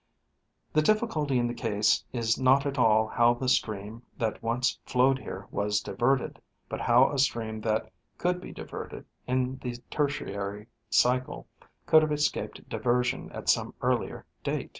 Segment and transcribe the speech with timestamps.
[0.73, 5.19] The difficulty in the case is not at all how the stream that once flowed
[5.19, 11.45] here was diverted, but how a stream that could be diverted in the Tertiary cycle
[11.85, 14.69] could have escaped diversion at some earlier date.